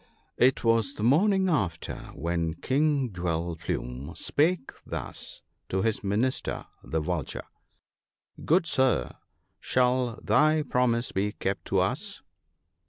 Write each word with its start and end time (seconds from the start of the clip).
It 0.39 0.63
was 0.63 0.95
the 0.95 1.03
morning 1.03 1.47
after, 1.47 1.97
when 2.15 2.55
King 2.55 3.13
Jewel 3.13 3.55
plume 3.55 4.15
spake 4.15 4.71
thus 4.83 5.43
to 5.69 5.83
his 5.83 6.03
Minister 6.03 6.65
the 6.83 6.99
Vulture 6.99 7.45
—"Good 8.47 8.65
sir, 8.65 9.13
shall 9.59 10.19
thy 10.23 10.63
promise 10.63 11.11
be 11.11 11.33
kept 11.33 11.65
to 11.65 11.81
us 11.81 12.23